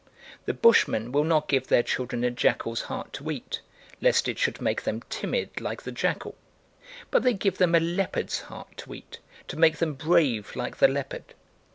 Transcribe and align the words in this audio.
The 0.45 0.55
Bushmen 0.55 1.11
will 1.11 1.23
not 1.23 1.47
give 1.47 1.67
their 1.67 1.83
children 1.83 2.23
a 2.23 2.31
jackal's 2.31 2.81
heart 2.81 3.13
to 3.13 3.29
eat, 3.29 3.61
lest 4.01 4.27
it 4.27 4.39
should 4.39 4.59
make 4.59 4.81
them 4.81 5.03
timid 5.11 5.61
like 5.61 5.83
the 5.83 5.91
jackal; 5.91 6.33
but 7.11 7.21
they 7.21 7.33
give 7.33 7.59
them 7.59 7.75
a 7.75 7.79
leopard's 7.79 8.39
heart 8.39 8.75
to 8.77 8.95
eat 8.95 9.19
to 9.47 9.59
make 9.59 9.77
them 9.77 9.93
brave 9.93 10.55
like 10.55 10.77
the 10.77 10.87
leopard. 10.87 11.35